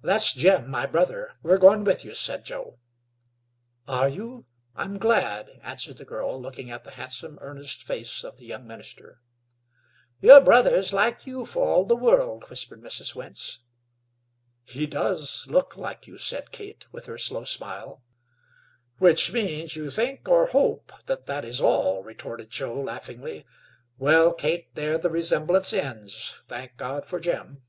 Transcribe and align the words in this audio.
"That's 0.00 0.32
Jim, 0.32 0.70
my 0.70 0.86
brother. 0.86 1.34
We're 1.42 1.58
going 1.58 1.84
with 1.84 2.02
you," 2.02 2.14
said 2.14 2.46
Joe. 2.46 2.78
"Are 3.86 4.08
you? 4.08 4.46
I'm 4.74 4.96
glad," 4.96 5.60
answered 5.62 5.98
the 5.98 6.06
girl, 6.06 6.40
looking 6.40 6.70
at 6.70 6.84
the 6.84 6.92
handsome 6.92 7.36
earnest 7.42 7.82
face 7.82 8.24
of 8.24 8.38
the 8.38 8.46
young 8.46 8.66
minister. 8.66 9.20
"Your 10.22 10.40
brother's 10.40 10.94
like 10.94 11.26
you 11.26 11.44
for 11.44 11.68
all 11.68 11.84
the 11.84 11.94
world," 11.94 12.48
whispered 12.48 12.80
Mrs. 12.80 13.14
Wentz. 13.14 13.58
"He 14.64 14.86
does 14.86 15.46
look 15.46 15.76
like 15.76 16.06
you," 16.06 16.16
said 16.16 16.52
Kate, 16.52 16.86
with 16.90 17.04
her 17.04 17.18
slow 17.18 17.44
smile. 17.44 18.02
"Which 18.96 19.30
means 19.30 19.76
you 19.76 19.90
think, 19.90 20.26
or 20.26 20.46
hope, 20.46 20.90
that 21.04 21.26
that 21.26 21.44
is 21.44 21.60
all," 21.60 22.02
retorted 22.02 22.48
Joe 22.48 22.80
laughingly. 22.80 23.44
"Well, 23.98 24.32
Kate, 24.32 24.74
there 24.74 24.96
the 24.96 25.10
resemblance 25.10 25.74
ends, 25.74 26.34
thank 26.46 26.78
God 26.78 27.04
for 27.04 27.20
Jim!" 27.20 27.62